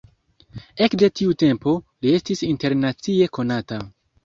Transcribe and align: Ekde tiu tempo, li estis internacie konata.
Ekde 0.85 1.09
tiu 1.21 1.35
tempo, 1.43 1.75
li 2.07 2.15
estis 2.21 2.43
internacie 2.49 3.31
konata. 3.39 3.83